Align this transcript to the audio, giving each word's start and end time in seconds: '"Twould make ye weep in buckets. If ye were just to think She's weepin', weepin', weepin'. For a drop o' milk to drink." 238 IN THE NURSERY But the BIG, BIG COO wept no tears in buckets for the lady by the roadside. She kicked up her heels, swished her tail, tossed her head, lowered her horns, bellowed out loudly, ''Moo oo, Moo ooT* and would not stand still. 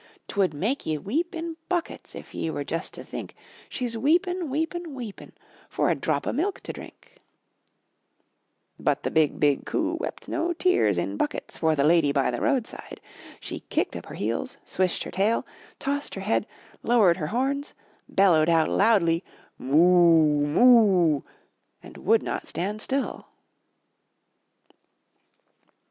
'"Twould 0.27 0.51
make 0.51 0.87
ye 0.87 0.97
weep 0.97 1.35
in 1.35 1.57
buckets. 1.69 2.15
If 2.15 2.33
ye 2.33 2.49
were 2.49 2.63
just 2.63 2.91
to 2.95 3.03
think 3.03 3.35
She's 3.69 3.95
weepin', 3.95 4.49
weepin', 4.49 4.95
weepin'. 4.95 5.33
For 5.69 5.91
a 5.91 5.95
drop 5.95 6.25
o' 6.25 6.33
milk 6.33 6.59
to 6.61 6.73
drink." 6.73 7.17
238 8.79 8.79
IN 8.79 8.79
THE 8.81 8.81
NURSERY 8.81 8.83
But 8.83 9.03
the 9.03 9.11
BIG, 9.11 9.39
BIG 9.59 9.65
COO 9.67 9.97
wept 9.99 10.27
no 10.27 10.53
tears 10.53 10.97
in 10.97 11.17
buckets 11.17 11.59
for 11.59 11.75
the 11.75 11.83
lady 11.83 12.11
by 12.11 12.31
the 12.31 12.41
roadside. 12.41 12.99
She 13.39 13.59
kicked 13.69 13.95
up 13.95 14.07
her 14.07 14.15
heels, 14.15 14.57
swished 14.65 15.03
her 15.03 15.11
tail, 15.11 15.45
tossed 15.77 16.15
her 16.15 16.21
head, 16.21 16.47
lowered 16.81 17.17
her 17.17 17.27
horns, 17.27 17.75
bellowed 18.09 18.49
out 18.49 18.69
loudly, 18.69 19.23
''Moo 19.59 19.75
oo, 19.75 20.47
Moo 20.47 21.19
ooT* 21.19 21.23
and 21.83 21.97
would 21.97 22.23
not 22.23 22.47
stand 22.47 22.81
still. 22.81 23.27